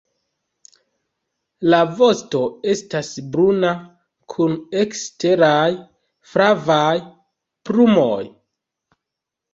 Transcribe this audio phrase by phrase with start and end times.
[1.73, 2.41] La vosto
[2.73, 3.73] estas bruna
[4.35, 5.69] kun eksteraj
[6.33, 6.99] flavaj
[7.71, 8.21] plumoj.